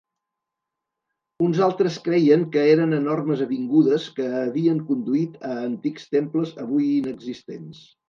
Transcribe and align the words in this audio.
Uns 1.47 1.59
altres 1.65 1.97
creien 2.07 2.47
que 2.57 2.63
eren 2.71 2.97
enormes 3.01 3.45
avingudes 3.47 4.09
que 4.19 4.27
havien 4.43 4.83
conduït 4.91 5.41
a 5.53 5.55
antics 5.71 6.13
temples 6.19 6.61
avui 6.69 6.93
inexistents. 7.01 7.91